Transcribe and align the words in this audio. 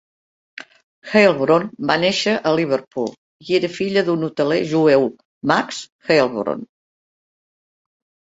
Heilbron 1.09 1.67
va 1.91 1.97
néixer 2.03 2.33
a 2.51 2.53
Liverpool 2.59 3.11
i 3.51 3.59
era 3.59 3.69
filla 3.75 4.05
d'un 4.09 4.25
hoteler 4.29 4.59
jueu, 4.73 5.07
Max 5.53 5.83
Heilbron. 6.11 6.67